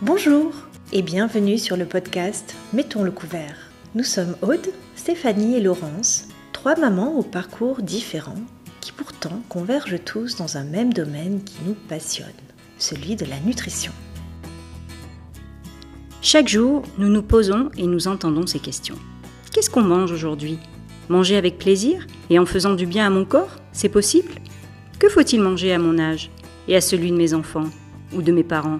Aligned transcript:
Bonjour 0.00 0.52
et 0.92 1.02
bienvenue 1.02 1.58
sur 1.58 1.76
le 1.76 1.84
podcast 1.84 2.54
Mettons 2.72 3.02
le 3.02 3.10
couvert. 3.10 3.56
Nous 3.96 4.04
sommes 4.04 4.36
Aude, 4.42 4.68
Stéphanie 4.94 5.56
et 5.56 5.60
Laurence, 5.60 6.28
trois 6.52 6.76
mamans 6.76 7.18
au 7.18 7.24
parcours 7.24 7.82
différents 7.82 8.38
qui 8.80 8.92
pourtant 8.92 9.42
convergent 9.48 9.98
tous 10.04 10.36
dans 10.36 10.56
un 10.56 10.62
même 10.62 10.92
domaine 10.92 11.42
qui 11.42 11.56
nous 11.66 11.74
passionne, 11.88 12.28
celui 12.78 13.16
de 13.16 13.24
la 13.24 13.40
nutrition. 13.40 13.90
Chaque 16.22 16.46
jour, 16.46 16.84
nous 16.96 17.08
nous 17.08 17.22
posons 17.24 17.70
et 17.76 17.88
nous 17.88 18.06
entendons 18.06 18.46
ces 18.46 18.60
questions. 18.60 18.98
Qu'est-ce 19.52 19.68
qu'on 19.68 19.82
mange 19.82 20.12
aujourd'hui? 20.12 20.60
Manger 21.08 21.36
avec 21.36 21.58
plaisir 21.58 22.06
et 22.30 22.38
en 22.38 22.46
faisant 22.46 22.74
du 22.74 22.86
bien 22.86 23.04
à 23.04 23.10
mon 23.10 23.24
corps 23.24 23.56
C'est 23.72 23.88
possible? 23.88 24.30
Que 25.00 25.08
faut-il 25.08 25.40
manger 25.40 25.72
à 25.72 25.78
mon 25.80 25.98
âge 25.98 26.30
et 26.68 26.76
à 26.76 26.80
celui 26.80 27.10
de 27.10 27.16
mes 27.16 27.34
enfants 27.34 27.68
ou 28.12 28.22
de 28.22 28.30
mes 28.30 28.44
parents? 28.44 28.78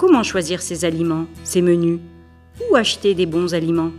Comment 0.00 0.22
choisir 0.22 0.62
ces 0.62 0.86
aliments, 0.86 1.26
ces 1.44 1.60
menus? 1.60 1.98
Où 2.70 2.74
acheter 2.74 3.14
des 3.14 3.26
bons 3.26 3.52
aliments? 3.52 3.90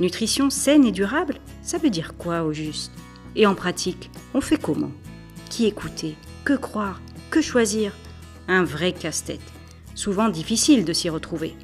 Nutrition 0.00 0.50
saine 0.50 0.84
et 0.84 0.90
durable, 0.90 1.36
ça 1.62 1.78
veut 1.78 1.88
dire 1.88 2.16
quoi 2.18 2.42
au 2.42 2.52
juste? 2.52 2.90
Et 3.36 3.46
en 3.46 3.54
pratique, 3.54 4.10
on 4.34 4.40
fait 4.40 4.60
comment? 4.60 4.90
Qui 5.48 5.66
écouter? 5.66 6.16
Que 6.42 6.54
croire? 6.54 7.00
Que 7.30 7.40
choisir? 7.40 7.92
Un 8.48 8.64
vrai 8.64 8.90
casse-tête, 8.90 9.38
souvent 9.94 10.30
difficile 10.30 10.84
de 10.84 10.92
s'y 10.92 11.08
retrouver. 11.08 11.54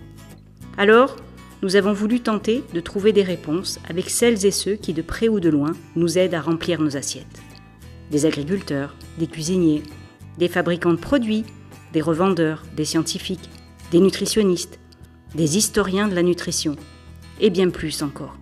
Alors, 0.78 1.16
nous 1.60 1.74
avons 1.74 1.92
voulu 1.92 2.20
tenter 2.20 2.62
de 2.72 2.78
trouver 2.78 3.12
des 3.12 3.24
réponses 3.24 3.80
avec 3.88 4.10
celles 4.10 4.46
et 4.46 4.52
ceux 4.52 4.76
qui, 4.76 4.92
de 4.92 5.02
près 5.02 5.26
ou 5.26 5.40
de 5.40 5.48
loin, 5.48 5.72
nous 5.96 6.18
aident 6.18 6.34
à 6.34 6.40
remplir 6.40 6.80
nos 6.80 6.96
assiettes. 6.96 7.42
Des 8.12 8.26
agriculteurs, 8.26 8.94
des 9.18 9.26
cuisiniers, 9.26 9.82
des 10.38 10.46
fabricants 10.46 10.92
de 10.92 11.00
produits, 11.00 11.44
des 11.92 12.00
revendeurs, 12.00 12.62
des 12.76 12.84
scientifiques, 12.84 13.50
des 13.90 14.00
nutritionnistes, 14.00 14.78
des 15.34 15.56
historiens 15.56 16.08
de 16.08 16.14
la 16.14 16.22
nutrition, 16.22 16.76
et 17.40 17.50
bien 17.50 17.70
plus 17.70 18.02
encore. 18.02 18.36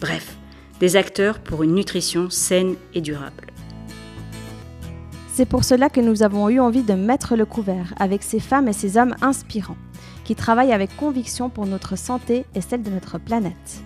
Bref, 0.00 0.36
des 0.80 0.96
acteurs 0.96 1.38
pour 1.38 1.62
une 1.62 1.74
nutrition 1.74 2.30
saine 2.30 2.76
et 2.94 3.00
durable. 3.00 3.46
C'est 5.34 5.46
pour 5.46 5.64
cela 5.64 5.90
que 5.90 6.00
nous 6.00 6.22
avons 6.22 6.48
eu 6.48 6.60
envie 6.60 6.82
de 6.82 6.94
mettre 6.94 7.36
le 7.36 7.44
couvert 7.44 7.92
avec 7.98 8.22
ces 8.22 8.40
femmes 8.40 8.68
et 8.68 8.72
ces 8.72 8.96
hommes 8.96 9.14
inspirants, 9.20 9.76
qui 10.24 10.34
travaillent 10.34 10.72
avec 10.72 10.96
conviction 10.96 11.50
pour 11.50 11.66
notre 11.66 11.96
santé 11.96 12.46
et 12.54 12.60
celle 12.60 12.82
de 12.82 12.90
notre 12.90 13.18
planète. 13.18 13.82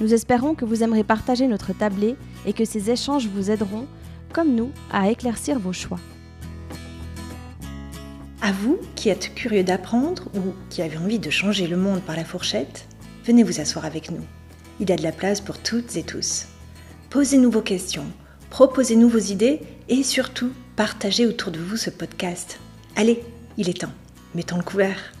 Nous 0.00 0.12
espérons 0.12 0.54
que 0.54 0.64
vous 0.64 0.82
aimerez 0.82 1.04
partager 1.04 1.46
notre 1.46 1.72
tablé 1.72 2.16
et 2.46 2.52
que 2.52 2.64
ces 2.64 2.90
échanges 2.90 3.28
vous 3.28 3.50
aideront, 3.50 3.86
comme 4.32 4.54
nous, 4.54 4.72
à 4.92 5.10
éclaircir 5.10 5.58
vos 5.58 5.72
choix. 5.72 6.00
À 8.44 8.52
vous 8.52 8.78
qui 8.94 9.08
êtes 9.08 9.34
curieux 9.34 9.64
d'apprendre 9.64 10.24
ou 10.34 10.52
qui 10.68 10.82
avez 10.82 10.98
envie 10.98 11.18
de 11.18 11.30
changer 11.30 11.66
le 11.66 11.78
monde 11.78 12.02
par 12.02 12.14
la 12.14 12.26
fourchette, 12.26 12.86
venez 13.24 13.42
vous 13.42 13.58
asseoir 13.58 13.86
avec 13.86 14.10
nous. 14.10 14.20
Il 14.80 14.90
y 14.90 14.92
a 14.92 14.96
de 14.96 15.02
la 15.02 15.12
place 15.12 15.40
pour 15.40 15.56
toutes 15.56 15.96
et 15.96 16.02
tous. 16.02 16.48
Posez-nous 17.08 17.50
vos 17.50 17.62
questions, 17.62 18.04
proposez-nous 18.50 19.08
vos 19.08 19.16
idées 19.16 19.60
et 19.88 20.02
surtout 20.02 20.50
partagez 20.76 21.24
autour 21.24 21.52
de 21.52 21.58
vous 21.58 21.78
ce 21.78 21.88
podcast. 21.88 22.60
Allez, 22.96 23.24
il 23.56 23.70
est 23.70 23.80
temps. 23.80 23.94
Mettons 24.34 24.58
le 24.58 24.62
couvert. 24.62 25.14